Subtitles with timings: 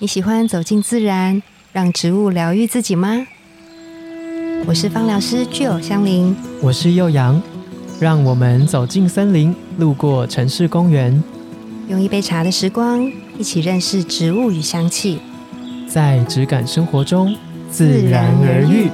[0.00, 3.26] 你喜欢走进自然，让植物疗愈自己吗？
[4.64, 7.42] 我是芳疗师具有香林，我是幼阳，
[7.98, 11.20] 让我们走进森林，路过城市公园，
[11.88, 15.18] 用一杯茶的时光，一起认识植物与香气，
[15.88, 17.34] 在质感生活中
[17.68, 18.88] 自然而愈。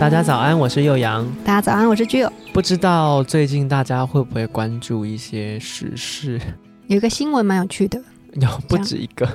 [0.00, 1.30] 大家早安，我是幼阳。
[1.44, 2.32] 大家早安，我是具有。
[2.50, 6.40] 不知道最近大家会不会关注一些时事？
[6.86, 8.00] 有一个新闻蛮有趣的，
[8.34, 9.26] 有不止一个，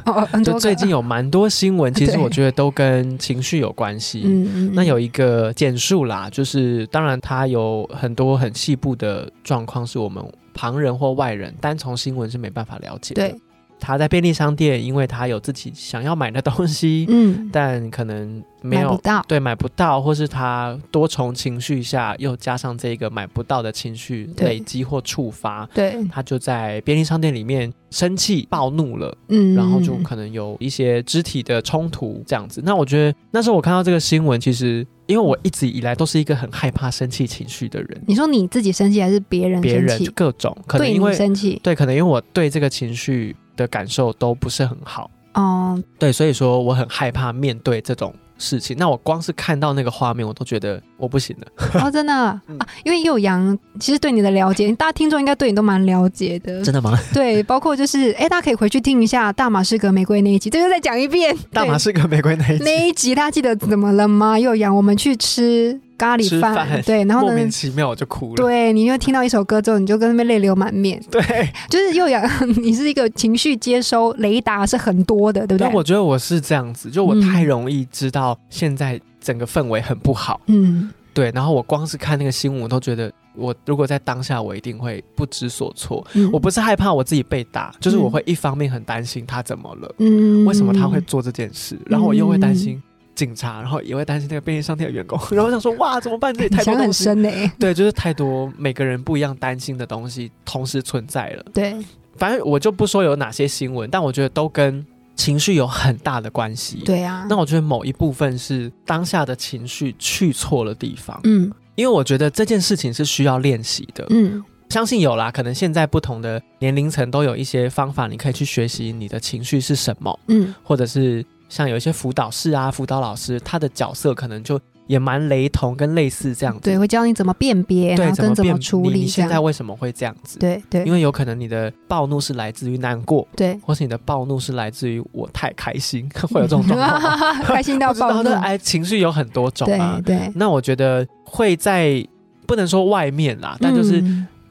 [0.43, 4.23] 就最近有蛮多新闻， 其实我觉得都跟情绪有关系。
[4.25, 4.71] 嗯嗯。
[4.73, 13.27] 那有一个简述啦，就是当然它有很多很细部的状况，是我们旁人或外人单从新闻是没办法了解的。
[13.27, 13.39] 对。
[13.81, 32.61] 他在便利商店，因为他有自己想要买的东西，嗯，但可能没有到，对，买不到，或是他多重情绪下又加上这个买不到的情绪累积或触发，对，他就在便利商店里面生气暴怒了，嗯，然后就可能有一些肢体的冲突这样子。
[32.63, 38.01] 那我觉得那时候我看到这个新闻，其实因为我一直以来都是一个很害怕生气情绪的人。
[38.07, 39.61] 你说你自己生气还是别人？
[39.61, 43.35] 别人各种可能因为生气，对，可能因为我对这个情绪。
[43.59, 48.75] 的感受都不是很好哦，对，所以说我很害怕面对这种事情。
[48.79, 51.83] 那我光是看到那个画面，我都觉得我不行了。
[51.83, 52.41] 哦，真的啊，
[52.83, 56.63] 因为幼阳其实对你的了解，大家听众应该对你都蛮了解的。
[56.63, 56.97] 真的吗？
[57.13, 62.63] 对，包括就是，哎，大家可以回去听一下《大马士革玫瑰》那一集，这就再讲一遍《大马士革玫瑰》那一集。
[62.63, 64.39] 那一集大家记得怎么了吗？
[64.39, 65.79] 幼阳，我们去吃。
[65.99, 68.35] 咖喱饭，对，然后莫名其妙我就哭了。
[68.35, 70.99] 对，你就听到一首歌之后，你就跟那边泪流满面。
[71.11, 71.21] 对，
[71.69, 72.23] 就是又阳，
[72.63, 75.73] 你是一个情绪接收雷达是很多的，对不对？
[75.73, 80.39] 我觉得我是这样子，就我太容易知道现在整个氛围很不好。
[80.47, 81.29] 嗯，对。
[81.35, 86.05] 然后我光是看那个新闻，我都觉得我如果在当下，我一定会不知所措。
[86.31, 92.81] 我不是害怕我自己被打，就是我会一方面很担心他怎么了，嗯，为什么他会做这件事，然后我又会担心。
[93.19, 96.33] 警察，然后也会担心那个便利商店的员工， 然后想说哇，怎么办？
[96.33, 97.29] 这里太多 很深呢。
[97.59, 101.43] 对，就是太多每个人不一样担心的东西同时存在了。
[101.53, 101.75] 对，
[102.15, 104.85] 反正我就不说有哪些新闻，但我觉得都跟
[105.17, 106.77] 情绪有很大的关系。
[106.85, 111.19] 对啊，那我觉得某一部分是当下的情绪去错了地方。
[111.25, 114.05] 嗯，因为我觉得这件事情是需要练习的。
[114.11, 120.17] 嗯，相信有啦，可能现在不同的年龄层都有一些方法，你可以去学习你的情绪是什么。
[120.29, 121.25] 嗯，或者是。
[121.49, 126.61] 像有一些辅导室啊，辅导老师，他的角色可能就也蛮雷同，跟类似这样子。
[126.61, 129.01] 对，会教你怎么辨别，然后跟怎么处理。
[129.01, 130.39] 你现在为什么会这样子？
[130.39, 137.35] 对对，因为有可能你的暴怒是来自于难过，对，或是你的暴怒是来自于我太开心， 会有这种状况。
[137.43, 139.99] 开心到 暴怒，哎，情绪有很多种啊。
[140.05, 142.03] 对，那我觉得会在
[142.47, 144.03] 不能说外面啦，但就是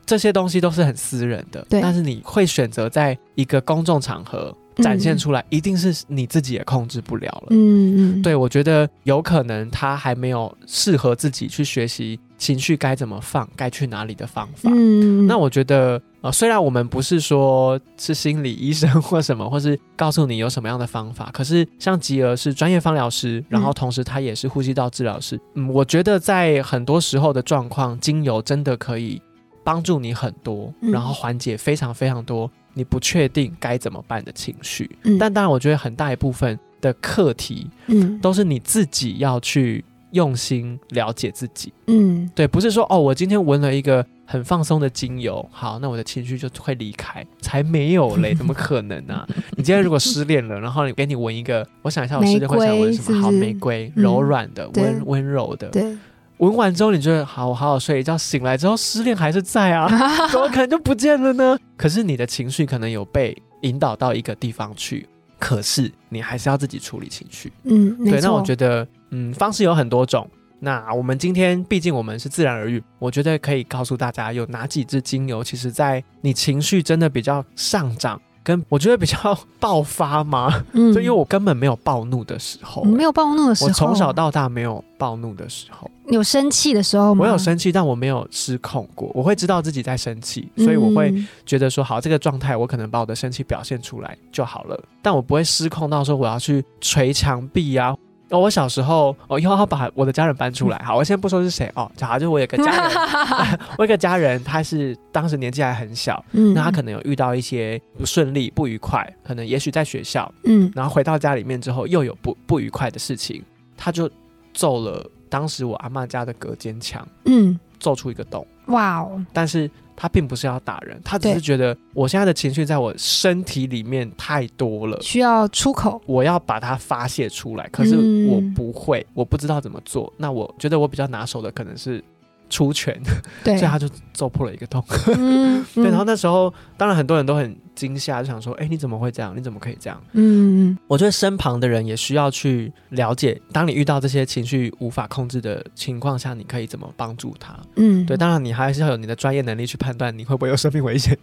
[0.07, 1.65] 这些东西都是很私人的。
[1.69, 4.53] 对，但是你会选择在一个公众场合。
[4.79, 7.49] 展现出来一定是你自己也控制不了了。
[7.51, 14.71] 嗯嗯，对我觉得有可能他还没有适合自己去学习情绪该怎么放，该去哪里的方法。
[14.73, 25.41] 嗯，那我觉得呃，虽然我们不是说是心理医生或什么，或是告诉你有什么样的方法，可是像吉儿是专业方疗师，然后同时他也是呼吸道治疗师。
[25.55, 29.21] 嗯，我觉得在很多时候的状况，精油真的可以
[29.65, 32.51] 帮助你很多，然后缓解非常非常多。
[32.79, 49.27] 你不确定该怎么办的情绪，但当然，我觉得很大一部分的课题，嗯，都是你自己要去用心了解自己，嗯，对，不是说哦，我今天闻了一个很放松的精油，好，那我的情绪就会离开，才没有嘞，怎么可能呢？
[49.59, 53.23] 你今天如果失恋了，然后你给你闻一个，我想一下，我失恋会想闻什么？
[53.23, 55.99] 好，玫瑰，柔软的，温温柔的，对。
[56.39, 59.89] 闻完之后，你觉得好，我好好睡一觉，醒来之后失恋还是在啊？
[60.31, 61.59] 怎么可能就不见了呢？
[61.77, 67.53] 可是你的情绪可能有被引导到一个地方去，可是你还是要自己处理情绪。
[67.65, 68.21] 嗯，对。
[68.21, 70.29] 那我觉得，嗯，方式有很多种。
[70.61, 78.21] 那我们今天毕竟我们是自然而愈，我觉得可以告诉大家有哪几支精油，其实在你情绪真的比较上涨。
[78.43, 80.65] 跟我觉得比较 爆发吗？
[80.73, 87.25] 嗯，就因为我根本没有暴怒的时候，没有暴怒的时候，我从小到大没有暴怒的时候，有生气的时候吗？
[87.25, 89.11] 我有生气，但我没有失控过。
[89.15, 91.15] 我会知道自己在生气，所以我会
[91.45, 97.95] 觉得说，好，这个状态我可能把我的生气表现出来就好了，但我不会失控到说我要去捶墙壁啊。
[98.31, 100.79] 哦，我小时候，哦，以后要把我的家人搬出来。
[100.85, 113.43] 好，我先不说是谁哦，假如就我有个家人， 我有个家人，他是当时年纪还很小，嗯，那他可能有遇到一些不顺利、不愉快，可能也许在学校，嗯，然后回到家里面之后又有不不愉快的事情，
[113.77, 114.11] 他就
[114.53, 119.25] 揍了当时我阿妈家的隔间墙，嗯，揍出一个洞，哇哦！
[119.33, 127.69] 但是他并不是要打人，他只是觉得我现在的情绪在我身体里面太多了，需要出口，我要把它发泄出来。
[127.73, 127.97] 可是
[128.29, 130.13] 我不会，我不知道怎么做。
[130.17, 132.03] 那我觉得我比较拿手的可能是。
[132.49, 133.01] 出拳，
[133.45, 134.85] 对，所以他就揍破了一个洞。
[135.75, 139.37] 对，然后那时候当然很多人都很惊吓，就想说：“哎，你怎么会这样？
[139.37, 147.57] 你怎么可以这样？”嗯，我觉得身旁的人也需要去了解，当你遇到这些情绪无法控制的情况下，你可以怎么帮助他。
[147.77, 151.17] 嗯，对，当然你还是要有你的专业能力去判断你会不会有生命危险。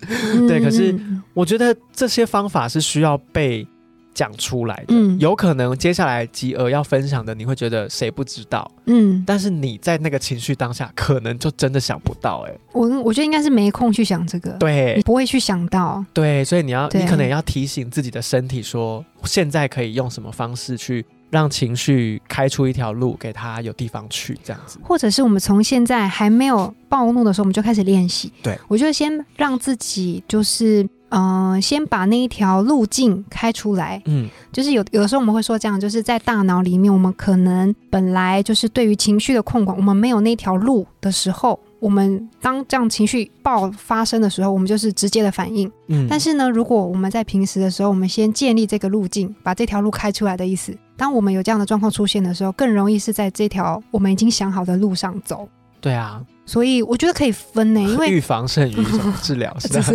[0.48, 0.98] 对，可是
[1.34, 3.68] 我觉得这些方法是需要被。
[4.16, 8.72] 讲出来的，有可能接下来吉儿要分享的，你会觉得谁不知道？
[8.86, 12.46] 嗯，但是你在那个情绪当下，可能就真的想不到。
[12.48, 28.32] 哎，我我觉得应该是没空去想这个，对，你不会去想到，对，所以你要，你可能要提醒自己的身体说，现在可以用什么方式去让情绪开出一条路，给他有地方去，这样子，或者是我们从现在还没有暴怒的时候，我们就开始练习。
[28.42, 30.88] 对，我觉得先让自己就是。
[31.16, 34.02] 嗯，先把那一条路径开出来。
[34.06, 45.72] 嗯，就是有有的时候我们会说这样，就是在大脑里面，我们可能本来就是对于情绪的控管，我们没有那条路的时候，我们当这样情绪爆发生的时候，我们就是直接的反应。
[45.88, 55.48] 嗯，但是呢，如果我们在平时的时候，我们先建立这个路径，把这条路开出来的意思，当我们有这样的状况出现的时候，更容易是在这条我们已经想好的路上走。
[55.86, 56.20] 对啊。
[56.48, 58.76] 所以我觉得可以分呢， 因为预防胜于
[59.22, 59.94] 治疗，是 是。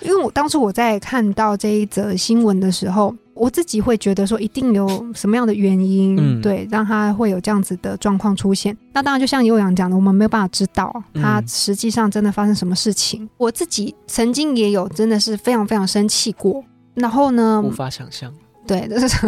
[0.00, 8.76] 因为我当初我在看到这一则新闻的时候，我自己会觉得说，一定有什么样的原因，对，让他会有这样子的状况出现。
[8.92, 13.28] 那当然，就像悠扬讲的，我们没有办法知道他实际上真的发生什么事情。
[13.36, 16.64] 我自己曾经也有真的是非常非常生气过，
[16.94, 18.32] 然后呢，无法想象。
[18.68, 19.26] 对， 这是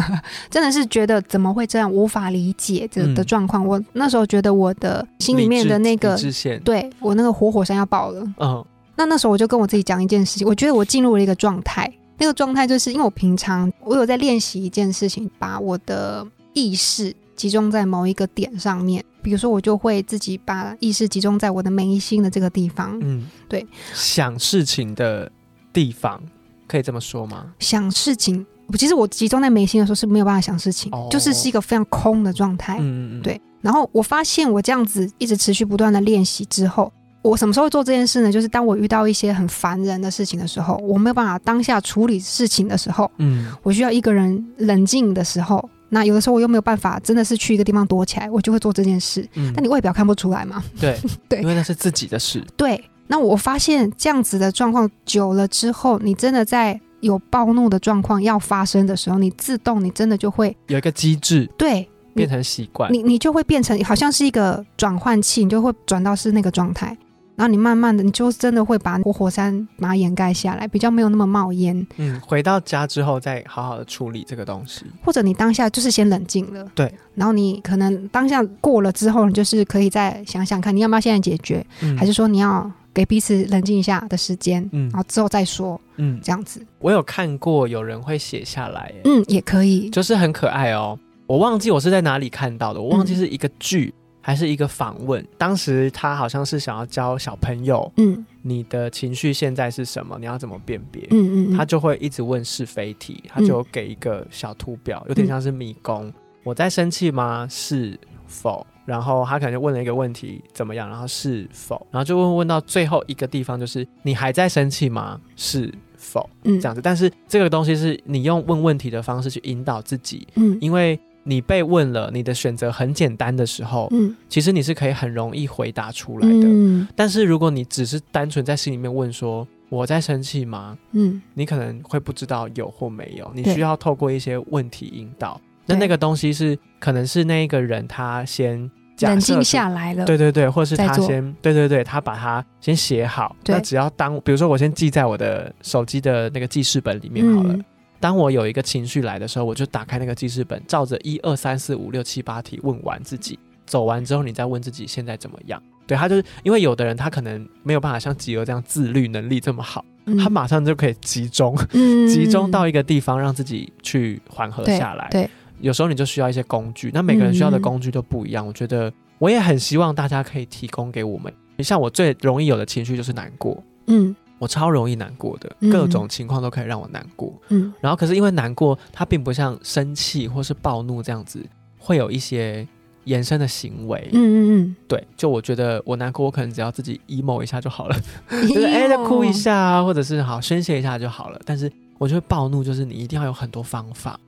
[0.51, 3.67] 真的是觉得怎么会这样，无法理解这的状况。
[3.67, 6.17] 我那时候觉得我的心里面的那个，
[6.63, 8.23] 对我那个活火山要爆了。
[8.39, 8.65] 嗯，
[8.95, 22.99] 那那时候我就跟我自己讲一件事情，我觉得我进入了一个状态，那个状态就是因为我平常我有在练习一件事情，把我的意识集中在某一个点上面，比如说我就会自己把意识集中在我的眉心的这个地方。
[23.01, 25.33] 嗯，对，想事情的
[25.73, 26.23] 地方
[26.69, 27.55] 可以这么说吗？
[27.59, 28.47] 想事情。
[28.77, 32.77] 其实我集中在眉心的时候是没有办法想事情，就是是一个非常空的状态。
[32.81, 33.41] 嗯嗯对。
[33.61, 36.91] 然后我发现我这样子一直持续不断的练习之后，
[37.21, 38.33] 我什么时候做这件事呢？
[38.33, 49.29] 就是当我遇到一些很烦人的事情的时候，我没有办法当下处理事情的时候，嗯，我需要一个人冷静的时候，那有的时候我又没有办法，真的是去一个地方躲起来，我就会做这件事。
[49.35, 49.53] 嗯。
[49.55, 50.65] 但你外表看不出来嘛？
[50.81, 52.43] 对对， 因为那是自己的事。
[52.57, 52.83] 对。
[53.09, 56.81] 那我发现这样子的状况久了之后，你真的在。
[57.01, 66.89] 有暴怒的状况要发生的时候，你自动你真的就会有一个机制，对，变成习惯，你你就会变成好像是一个转换器，你就会转到是那个状态，
[67.37, 71.87] 然后你慢慢的你就真的会把活火山把它掩盖下来，比较没有那么冒烟。
[71.97, 81.65] 嗯，回到家之后再好好的处理这个东西，或者你当下就是先冷静了，对，然后你可能当下过了之后，你就是可以再想想看你要不要现在解决，
[81.97, 82.71] 还是说你要。
[82.93, 86.65] 给彼此冷静一下的时间，嗯，然后之后再说，嗯，这样子。
[86.79, 90.99] 我有看过有人会写下来，嗯，也可以，就是很可爱哦。
[91.27, 95.25] 我忘记我是在哪里看到的，我忘记是一个剧还是一个访问。
[95.39, 100.17] 当时他好像是想要教小朋友，嗯，你的情绪现在是什么？
[100.19, 101.07] 你要怎么辨别？
[101.11, 106.13] 嗯嗯，他就会一直问是非题，他就给一个小图表，有点像是迷宫。
[106.43, 107.47] 我在生气吗？
[107.49, 108.67] 是否？
[108.91, 110.89] 然后他可能就问了一个问题，怎么样？
[110.89, 111.87] 然后是否？
[111.93, 115.21] 然后就问问到最后一个地方，就是你还在生气吗？
[115.37, 116.29] 是否？
[116.43, 116.83] 嗯，这样子。
[116.83, 126.49] 但是这个东西是你用问问题的方式去引导自己，嗯，因为你被问了，你的选择很简单的时候，嗯，其实你是可以很容易回答出来的。
[126.49, 130.77] 嗯，但是如果你只是单纯在心里面问说我在生气吗？
[130.91, 135.41] 嗯，你可能会不知道有或没有，你需要透过一些问题引导。
[135.67, 138.69] 那那个东西是，可能是那一个人他先
[139.01, 143.35] 冷静下来了，对对对，或者是他先，对对对，他把它先写好。
[143.47, 147.55] 那只要当，比如说我先记在我的手机的那个记事本里面好了。
[147.99, 155.63] 当我有一个情绪来的时候，我就打开那个记事本，照着一二三四五六七八题问完自己，走完之后你再问自己现在怎么样。
[155.87, 159.85] 对他就是因为有的人他可能没有办法像吉儿这样自律能力这么好，
[160.23, 161.55] 他马上就可以集中，
[162.09, 165.09] 集中到一个地方让自己去缓和下来。
[165.11, 165.29] 对。
[165.61, 168.47] 有时候你就需要一些工具，那每个人需要的工具都不一样。
[168.47, 171.33] 我觉得我也很希望大家可以提供给我们。
[171.57, 177.73] 你像我最容易有的情绪就是难过，嗯，我超容易难过的，各种情况都可以让我难过，嗯。
[177.81, 181.45] 然后可是因为难过，它并不像生气或是暴怒这样子，
[181.79, 182.67] 会有一些
[183.05, 184.09] 延伸的行为。
[184.13, 187.97] 嗯嗯嗯，对，就我觉得我难过，我可能只要自己 emo 一下就好了，
[188.49, 191.39] 就是哎，再哭一下啊，或者是好宣泄一下就好了。
[191.45, 194.19] 但是我觉得暴怒就是你一定要有很多方法，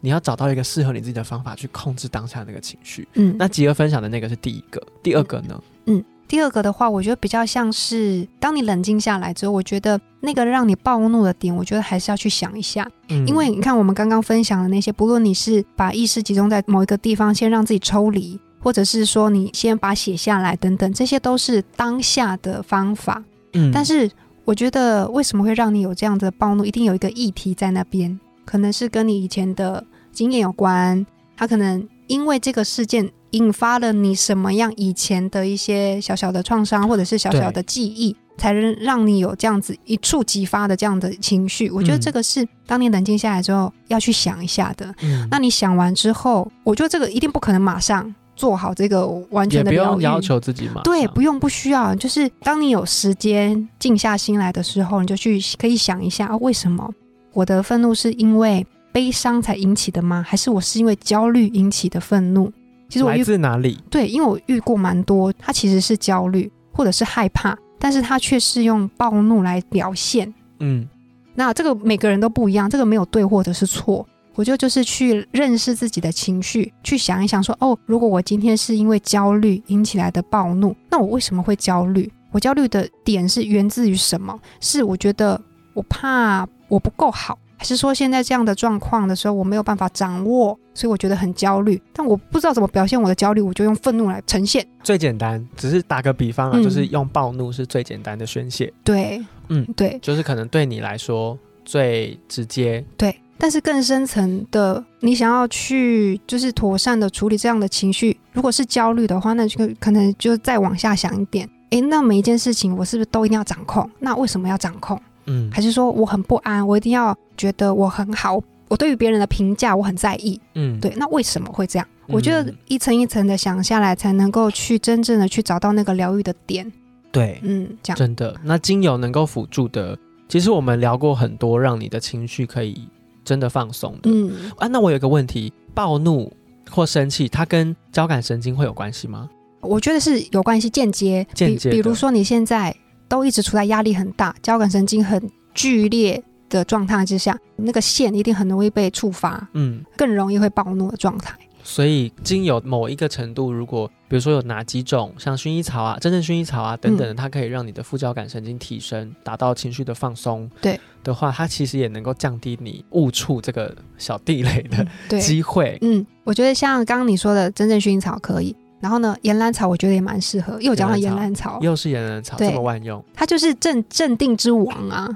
[0.00, 3.06] 你要找到一个适合你自己的方法去控制当下那个情绪。
[3.14, 5.62] 嗯，那吉儿分享的那个是第一个，第二个呢？
[5.86, 6.04] 嗯。
[6.28, 12.88] 第二个的话，我觉得比较像是当你冷静下来之后，我觉得那个让你暴怒的点，我觉得还是要去想一下。
[13.08, 23.24] 嗯，因为你看我们刚刚分享的那些，不论你是把意识集中在某一个地方，先让自己抽离，或者是说你先把写下来等等，这些都是当下的方法。
[23.54, 24.08] 嗯，但是
[24.44, 33.10] 我觉得为什么会让你有这样的暴怒，一定有一个议题在那边，可能是跟你以前的经验有关，他可能因为这个事件。
[33.32, 41.70] 引发了你什么样以前的一些小小的创伤，或者是小小的记忆，才能让你有这样子一触即发的这样的情绪？
[41.70, 44.92] 我觉得这个是当你冷静下来之后要去想一下的。
[45.30, 50.80] 那你想完之后，我觉得这个一定不可能马上做好这个完全的疗愈，要求自己嘛？
[50.82, 51.94] 对，不用，不需要。
[51.94, 56.92] 就是当你有时间静下心来的时候，你就去可以想一下啊，为什么
[57.32, 60.24] 我的愤怒是因为悲伤才引起的吗？
[60.26, 62.52] 还是我是因为焦虑引起的愤怒？
[62.88, 63.78] 其实我来自哪里？
[63.88, 70.32] 对，因为我遇过蛮多，他其实是焦虑或者是害怕，但是他却是用暴怒来表现。
[70.58, 70.88] 嗯，
[71.34, 74.04] 那这个每个人都不一样，这个没有对或者是错。
[74.34, 82.10] 我觉得就是去认识自己的情绪，去想一想说，哦，如果我今天是因为焦虑引起来的暴怒，那我为什么会焦虑？
[82.32, 84.38] 我焦虑的点是源自于什么？
[84.60, 85.40] 是我觉得
[85.74, 87.38] 我怕我不够好。
[87.60, 91.78] 还是说现在这样的状况的时候，我没有办法掌握，所以我觉得很焦虑。
[91.92, 94.66] 但我不知道怎么表现我的焦虑，我就用愤怒来呈现。
[94.82, 98.72] 最简单，只是打个比方啊，就是用暴怒是最简单的宣泄。
[98.82, 102.82] 对，嗯，对，就是可能对你来说最直接。
[102.96, 111.46] 对，但是更深层的，你想要去就是妥善的处理这样的情绪，如果是焦虑的话，那就可能就再往下想一点。
[111.72, 113.88] 诶，那每一件事情我是不是都一定要掌控？
[113.98, 114.98] 那为什么要掌控？
[115.30, 120.40] 嗯，还是说我很不安，我一定要觉得我很好，我对于别人的评价我很在意。
[120.56, 121.86] 嗯，对，那为什么会这样？
[122.08, 126.70] 我觉得一层一层的想下来，才能够去真正的去找到那个疗愈的点。
[127.12, 128.34] 对，嗯，这样真的。
[128.42, 129.96] 那精油能够辅助的，
[130.28, 132.88] 其实我们聊过很多，让你的情绪可以
[133.24, 134.10] 真的放松的。
[134.10, 136.32] 嗯，啊，那我有一个问题，暴怒
[136.68, 139.30] 或生气，它跟交感神经会有关系吗？
[139.60, 141.24] 我觉得是有关系，间接。
[141.34, 141.70] 间接。
[141.70, 142.74] 比如说你现在。
[143.10, 145.20] 都一直处在压力很大、交感神经很
[145.52, 151.36] 剧烈的状态之下，那个线一定很容易被触发，嗯，更容易会暴怒的状态。
[151.62, 165.76] 所以，经有某一个程度，如果比如说有哪几种，像薰衣草啊、真正薰衣草啊等等，它可以让你的副交感神经提升，达到情绪的放松，对的话，它其实也能够降低你误触这个小地雷的机会。
[165.82, 168.54] 嗯，我觉得像刚刚你说的真正薰衣草可以。
[168.80, 173.04] 然后呢，岩兰草我觉得也蛮适合，又讲到岩兰草，又是岩兰草，这么万用。
[173.12, 175.06] 它就是镇镇定之王啊，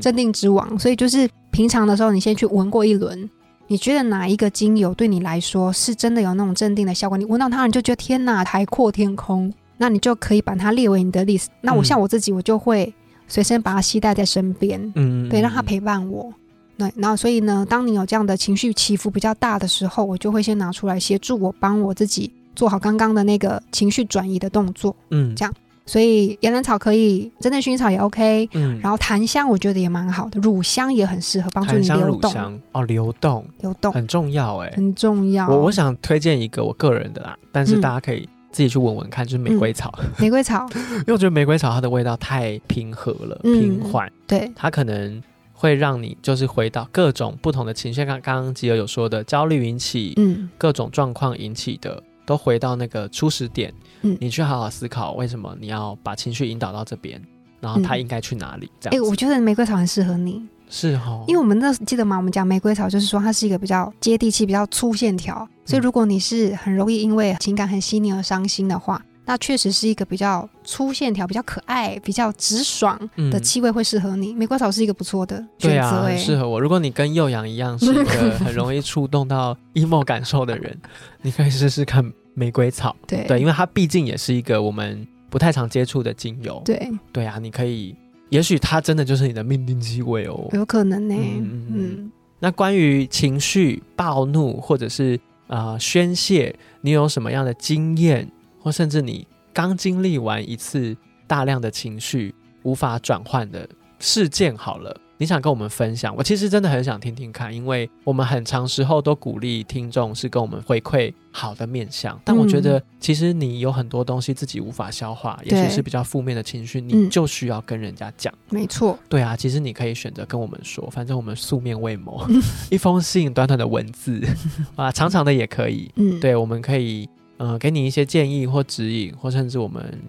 [0.00, 0.78] 镇定之王。
[0.78, 3.28] 所以就是平常的时候，你先去闻过一轮，
[3.66, 7.16] 你觉得哪一个精油对你来说是真的有那种镇定的效果？
[7.16, 11.46] 你闻到它，你就觉得天哪，海阔天空，那你就可以把它列为你的 list。
[11.62, 12.92] 那我像我自己，我就会
[13.26, 16.30] 随身把它携带在身边，嗯，对，让它陪伴我。
[16.76, 22.30] 对，然后所以呢，当你有这样的情绪起伏比较大的时候，我就会先拿出来协助我，帮我自己。
[22.54, 25.52] 做好刚刚的那个情绪转移的动作，嗯，这样，
[25.86, 32.60] 所以岩兰草可以，真的薰衣草也 OK，嗯，然后檀香我觉得也蛮好的，乳香也很适合帮助你流动。
[32.72, 33.92] 哦，流动，流动。
[33.92, 35.48] 很重要哎，很重要。
[35.48, 52.02] 我我想推荐一个我个人的啦，但是大家可以自己去闻闻看，就是玫瑰草，玫瑰草， 因为我觉得玫瑰草它的味道太平和了，平缓，对，它可能会让你就是回到各种不同的情绪，刚刚刚吉尔有说的焦虑引起，嗯，各种状况引起的。
[52.26, 57.20] 都回到那个初始点，嗯，你去好好思考为什么你要把情绪引导到这边，
[57.60, 58.70] 然后它应该去哪里？
[58.80, 62.16] 这样，哎，我觉得玫瑰草很适合你，是哦，因为我们那记得吗？
[62.16, 69.00] 我们讲玫瑰草就是说它是一个比较接地气、比较粗线条，所以如果你是很容易因为情感很细腻而伤心的话。
[69.26, 72.98] 那确实是一个比较粗线条、比较可爱、比较直爽
[73.30, 74.34] 的气味，会适合你。
[74.34, 76.60] 玫瑰草是一个不错的选择，很适合我。
[76.60, 78.04] 如果你跟幼阳一样是一个
[78.44, 80.78] 很容易触动到 emo 感受的人，
[81.22, 82.94] 你可以试试看玫瑰草。
[83.06, 86.60] 对对，因为它毕竟也是一个我们不太常接触的精油。
[86.64, 87.96] 对对啊，你可以，
[88.28, 91.14] 也许它真的就是你的命定气味哦，有可能呢。
[91.16, 98.28] 嗯，那关于情绪暴怒或者是啊宣泄，你有什么样的经验？
[98.64, 103.68] 或甚至你刚经历完一次大量的情绪无法转换的
[103.98, 118.32] 事件，好了，你想跟我们分享，我其实真的很想听听看，因为我们很长时候都鼓励听众是跟我们回馈好的面相，但我觉得其实你有很多东西自己无法消化，也许是比较负面的情绪，你就需要跟人家讲。
[118.50, 122.26] 没错，对啊，其实你可以选择跟我们说，反正我们素面未谋，
[122.70, 124.20] 一封信短短的文字
[124.74, 125.90] 啊，长长的也可以。
[125.96, 130.00] 嗯，对，我们可以呃给你一些建议或指引，或甚至我们。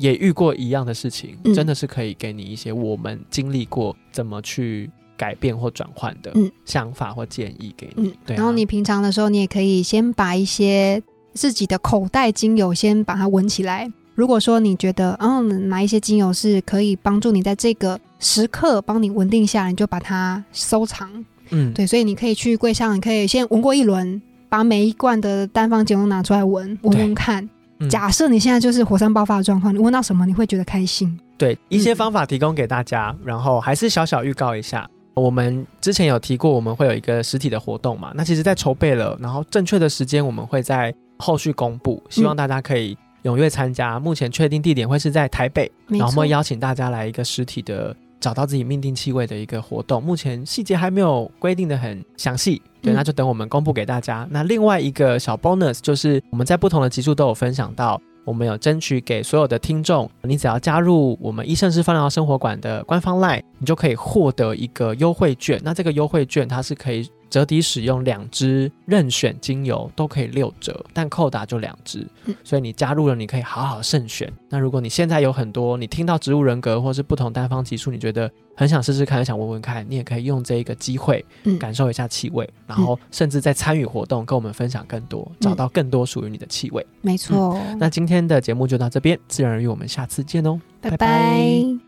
[0.00, 6.32] 也遇过一样的事情，真的是可以给你一些我们经历过怎么去改变或转换的
[6.64, 8.14] 想法或建议给你。
[8.24, 11.02] 对，然后你平常的时候，你也可以先把一些
[11.34, 13.90] 自己的口袋精油先把它闻起来。
[14.14, 21.10] 如果说你觉得，嗯，哪一些精油是可以帮助你在这个时刻帮你稳定下来，你就把它收藏。
[21.50, 27.48] 嗯，对，所以你可以去柜上，你可以先闻过一轮，把每一罐的单方精油拿出来闻闻闻看。
[27.88, 31.16] 假设你现在就是火山爆发的状况，你闻到什么你会觉得开心？
[31.36, 38.10] 对，一些方法提供给大家，然后还是小小预告一下，我们之前有提过我们会有一个实体的活动嘛？
[38.16, 44.00] 那其实，在筹备了，然后正确的时间我们会在后续公布，希望大家可以踊跃参加。
[44.00, 47.94] 目前确定地点会是在台北，然后我们邀请大家来一个实体的。
[48.20, 54.26] 找到自己命定气味的一个活动，目前细节还没有规定的很详细，对，那就等我们公布给大家。
[54.30, 65.60] 那另外一个小 bonus 就是我们在不同的集数都有分享到，我们有争取给所有的听众，你只要加入我们医生是放疗生活馆的官方 line，你就可以获得一个优惠券。
[65.62, 67.08] 那这个优惠券它是可以。
[67.30, 72.06] 折抵使用两支任选精油都可以六折，但扣打就两支，
[72.42, 74.32] 所以你加入了，你可以好好慎选。
[74.48, 81.24] 那如果你现在有很多，你听到植物人格或是不同单方激素，你觉得很想试试看，想闻闻看，你也可以用这一个机会，
[81.58, 86.86] 感受一下气味，然后甚至在参与活动，跟我们分享更多，找到更多属于你的气味。
[87.02, 87.60] 没错。
[87.78, 91.87] 那今天的节目就到这边，自然而然，我们下次见哦，拜拜。